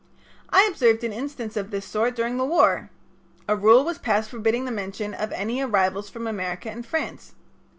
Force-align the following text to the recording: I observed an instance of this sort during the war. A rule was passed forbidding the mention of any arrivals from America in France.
I 0.49 0.63
observed 0.63 1.03
an 1.03 1.13
instance 1.13 1.55
of 1.55 1.69
this 1.69 1.85
sort 1.85 2.15
during 2.15 2.37
the 2.37 2.43
war. 2.43 2.89
A 3.47 3.55
rule 3.55 3.85
was 3.85 3.99
passed 3.99 4.31
forbidding 4.31 4.65
the 4.65 4.71
mention 4.71 5.13
of 5.13 5.31
any 5.31 5.61
arrivals 5.61 6.09
from 6.09 6.25
America 6.25 6.71
in 6.71 6.81
France. 6.81 7.35